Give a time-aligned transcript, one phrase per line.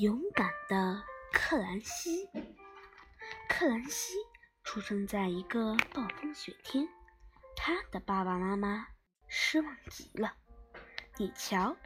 [0.00, 2.26] 勇敢的克兰西。
[3.46, 4.14] 克兰西
[4.64, 6.88] 出生在一个暴风雪天，
[7.54, 8.88] 他的爸爸妈妈
[9.28, 10.32] 失望极了。
[11.18, 11.76] 你瞧，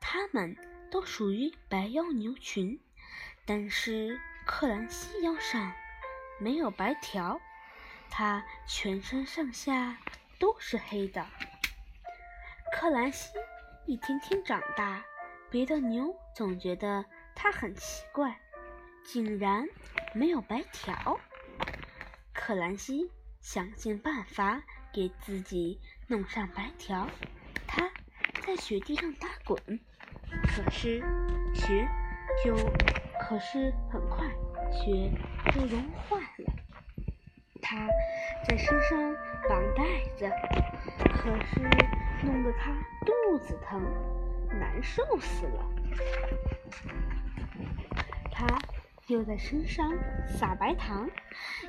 [0.00, 0.56] 他们
[0.92, 2.80] 都属于白腰牛群，
[3.44, 5.72] 但是克兰西腰上
[6.38, 7.40] 没有白条，
[8.08, 9.98] 他全身上下
[10.38, 11.26] 都是黑的。
[12.72, 13.32] 克兰西
[13.86, 15.04] 一天天长大，
[15.50, 18.38] 别的牛总觉得他很奇怪，
[19.02, 19.66] 竟然
[20.12, 21.18] 没有白条。
[22.34, 27.08] 克兰西想尽办法给自己弄上白条，
[27.66, 27.90] 他
[28.46, 29.58] 在雪地上打滚，
[30.46, 31.02] 可是
[31.54, 31.88] 雪
[32.44, 32.54] 就
[33.18, 34.28] 可是很快
[34.70, 35.10] 雪
[35.54, 36.52] 就融化了。
[37.62, 37.88] 他
[38.46, 39.16] 在身上
[39.48, 39.82] 绑带
[40.18, 40.30] 子，
[41.14, 41.60] 可是
[42.22, 42.74] 弄得他
[43.06, 43.82] 肚子疼，
[44.52, 45.70] 难受死了。
[48.30, 48.46] 他
[49.06, 49.92] 又在身上
[50.26, 51.08] 撒白糖，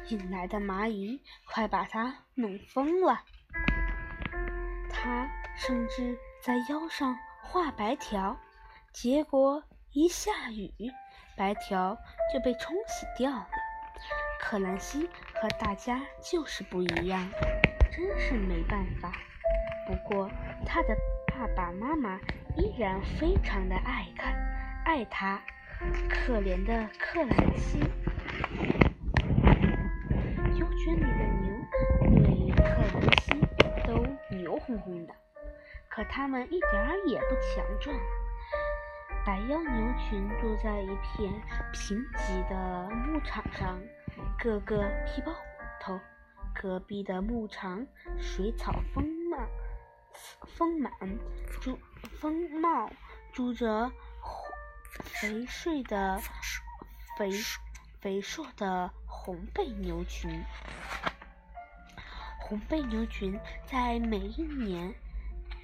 [0.10, 3.24] 引来的蚂蚁快把他弄疯了。
[4.90, 8.38] 他甚至在腰上画白条，
[8.92, 10.72] 结果一下雨，
[11.38, 11.98] 白条
[12.34, 13.48] 就被冲洗掉了。
[14.40, 15.10] 克兰西
[15.42, 17.28] 和大家就是不一样，
[17.92, 19.12] 真是没办法。
[19.88, 20.30] 不过
[20.66, 20.96] 他的
[21.28, 22.20] 爸爸妈妈
[22.58, 24.34] 依然非常的爱看
[24.86, 25.40] 爱他。
[26.10, 27.78] 可怜的克兰西，
[30.54, 31.48] 牛圈里的牛
[32.26, 32.64] 对克
[32.94, 33.28] 兰西
[33.86, 35.14] 都牛哄哄的，
[35.88, 37.96] 可他们一点儿也不强壮。
[39.24, 41.32] 白腰牛群住在一片
[41.72, 43.80] 贫瘠的牧场上。
[44.40, 45.38] 个个皮包骨
[45.80, 46.00] 头，
[46.56, 47.86] 隔壁的牧场
[48.18, 49.38] 水草丰茂，
[50.56, 50.92] 丰满，
[51.62, 51.80] 住
[52.20, 52.92] 丰茂，
[53.34, 53.92] 住着
[55.04, 56.22] 肥硕的
[57.18, 57.32] 肥
[58.02, 60.44] 肥硕的红背牛群。
[62.40, 64.96] 红背牛群在每一年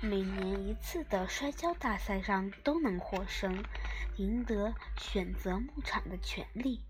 [0.01, 3.63] 每年一次的摔跤大赛上都能获胜，
[4.17, 6.83] 赢得选择牧场的权利。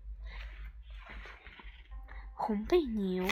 [2.32, 3.28] 红背牛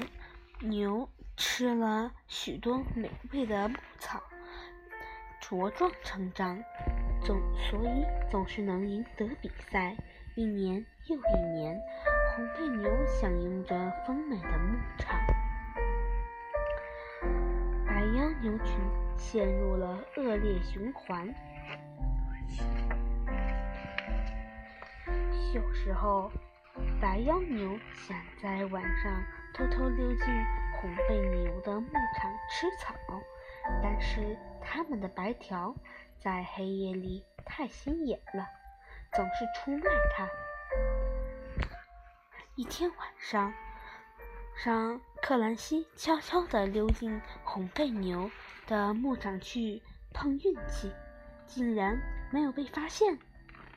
[0.61, 4.23] 牛吃了许多美味的牧草，
[5.41, 6.63] 茁壮成长，
[7.25, 9.97] 总所以总是能赢得比赛。
[10.35, 11.79] 一年又一年，
[12.35, 15.19] 红背牛享用着丰美的牧场，
[17.87, 18.77] 白腰牛群
[19.17, 21.27] 陷入了恶劣循环。
[25.55, 26.31] 有时候。
[27.03, 29.23] 白腰牛想在晚上
[29.53, 30.27] 偷偷溜进
[30.83, 32.93] 红背牛的牧场吃草，
[33.81, 35.73] 但是它们的白条
[36.19, 38.45] 在黑夜里太显眼了，
[39.13, 40.29] 总是出卖它。
[42.57, 43.55] 一天晚上，
[44.65, 48.29] 让克兰西悄悄地溜进红背牛
[48.67, 49.81] 的牧场去
[50.13, 50.93] 碰运气，
[51.47, 51.97] 竟然
[52.33, 53.17] 没有被发现，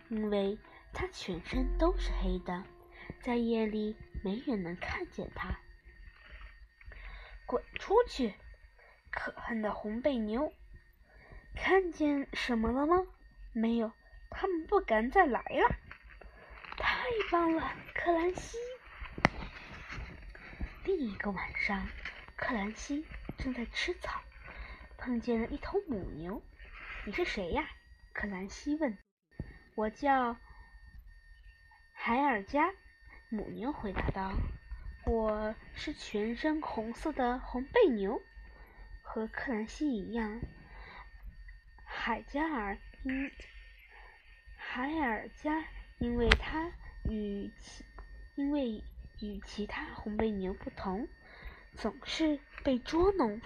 [0.09, 0.57] 因为
[0.91, 2.63] 他全身都是黑的。
[3.21, 5.55] 在夜里，没人能看见他。
[7.45, 8.33] 滚出去！
[9.11, 10.53] 可恨的红背牛！
[11.55, 13.05] 看见什么了吗？
[13.53, 13.91] 没有，
[14.29, 15.75] 他们不敢再来了。
[16.77, 18.57] 太棒了，克兰西！
[20.83, 21.87] 另一个晚上，
[22.35, 23.05] 克兰西
[23.37, 24.21] 正在吃草，
[24.97, 26.41] 碰见了一头母牛。
[27.05, 27.69] 你是谁呀？
[28.13, 28.97] 克兰西问。
[29.75, 30.35] 我叫
[31.93, 32.73] 海尔加。
[33.29, 34.31] 母牛回答道
[35.07, 38.23] ：“我是全身红色的红背牛，
[39.03, 40.41] 和克兰西一样。
[41.83, 43.31] 海加尔因
[44.55, 45.63] 海尔加，
[45.99, 46.71] 因为它
[47.03, 47.85] 与其
[48.33, 48.83] 因为
[49.21, 51.07] 与其他红背牛不同，
[51.75, 53.39] 总是被捉弄。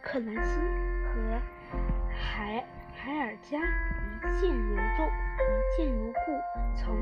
[0.00, 0.60] 克兰西
[1.08, 1.42] 和
[2.14, 2.64] 海
[2.94, 5.02] 海尔加一见如故，
[5.42, 6.40] 一见如故。
[6.76, 6.96] 从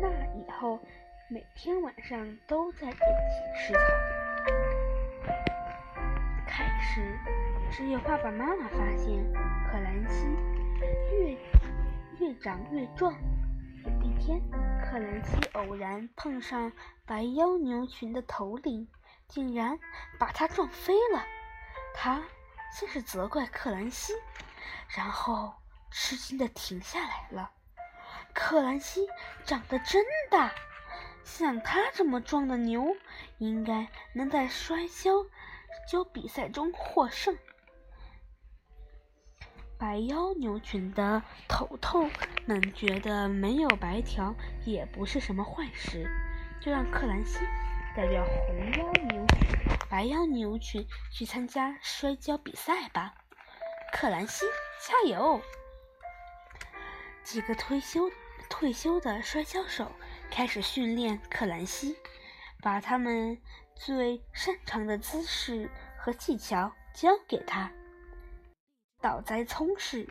[0.00, 0.84] 那以后，
[1.32, 2.98] 每天晚上都在一起
[3.56, 3.80] 吃草。
[6.46, 7.18] 开始，
[7.70, 9.32] 只有爸爸妈妈发现
[9.66, 10.26] 克兰西
[11.10, 11.38] 越
[12.18, 13.14] 越长越壮。
[13.82, 14.38] 有一天，
[14.84, 16.70] 克兰西偶然碰上
[17.06, 18.86] 白腰牛群的头领，
[19.26, 19.78] 竟然
[20.18, 21.24] 把他撞飞了。
[21.94, 22.22] 他
[22.78, 24.12] 先是责怪克兰西，
[24.94, 25.54] 然后。
[25.94, 27.50] 吃惊的停下来了。
[28.32, 29.06] 克兰西
[29.44, 30.50] 长得真大，
[31.24, 32.96] 像他这么壮的牛，
[33.38, 35.24] 应该能在摔跤
[35.90, 37.36] 跤比赛中获胜。
[39.78, 42.08] 白腰牛群的头头
[42.46, 44.34] 们觉得没有白条
[44.64, 46.08] 也不是什么坏事，
[46.60, 47.40] 就让克兰西
[47.96, 49.48] 代表红腰牛群、
[49.90, 53.14] 白腰牛群去参加摔跤比赛吧。
[53.92, 54.46] 克兰西，
[54.80, 55.40] 加油！
[57.24, 58.10] 几个退休
[58.48, 59.90] 退休的摔跤手
[60.34, 61.94] 开始训练克兰西，
[62.62, 63.36] 把他们
[63.74, 67.70] 最擅长的姿势和技巧教给他：
[69.02, 70.08] 倒栽葱式、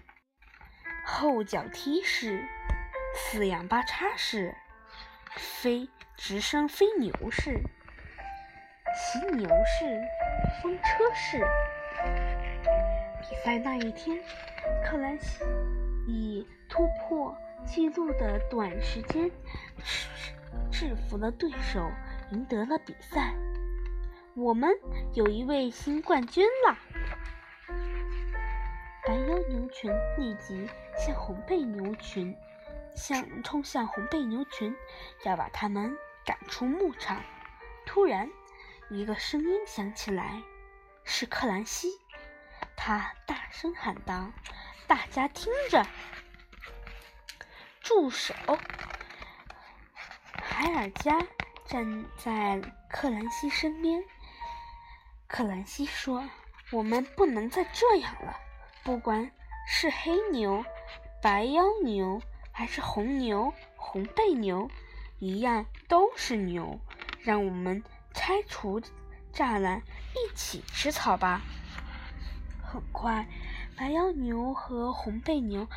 [1.03, 2.47] 后脚踢式、
[3.15, 4.55] 四仰八叉式、
[5.35, 7.59] 飞直升飞牛式、
[8.93, 10.01] 骑牛式、
[10.61, 11.43] 风车式。
[13.21, 14.19] 比赛那一天，
[14.85, 15.43] 克兰西
[16.07, 17.35] 以突破
[17.65, 19.31] 记录的短时间
[20.71, 21.89] 制服了对手，
[22.31, 23.33] 赢得了比赛。
[24.35, 24.69] 我们
[25.13, 26.77] 有一位新冠军啦！
[29.05, 32.35] 白腰牛群立即向红背牛群
[32.95, 34.75] 向冲向红背牛群，
[35.23, 37.21] 要把他们赶出牧场。
[37.85, 38.29] 突然，
[38.89, 40.41] 一个声音响起来，
[41.03, 41.87] 是克兰西。
[42.75, 44.31] 他大声喊道
[44.87, 45.85] ：“大家听着，
[47.93, 48.33] 助手！”
[50.41, 51.19] 海尔加
[51.65, 54.01] 站在克兰西身边。
[55.27, 56.23] 克兰西说
[56.71, 58.37] ：“我们不能再这样了。
[58.83, 59.29] 不管
[59.67, 60.63] 是黑牛、
[61.21, 62.21] 白腰牛，
[62.53, 64.71] 还是红牛、红背牛，
[65.19, 66.79] 一样都是牛。
[67.19, 67.83] 让我们
[68.13, 68.81] 拆除
[69.33, 69.81] 栅栏，
[70.15, 71.41] 一起吃草吧。”
[72.63, 73.27] 很快，
[73.75, 75.67] 白腰牛和红背牛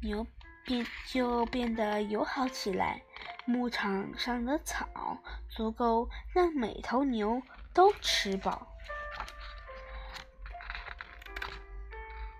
[0.00, 0.24] 牛
[0.68, 3.02] 变就变得友好起来。
[3.46, 5.16] 牧场上的草
[5.48, 7.40] 足够让每头牛
[7.72, 8.68] 都吃饱。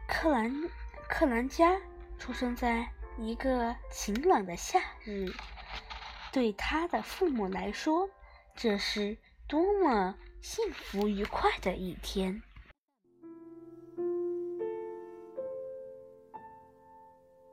[0.06, 0.68] 克兰
[1.08, 1.80] 克兰加
[2.18, 5.32] 出生在一个晴朗的夏日，
[6.30, 8.10] 对他的父母来说，
[8.54, 9.16] 这是
[9.46, 12.42] 多么幸福愉快的一天。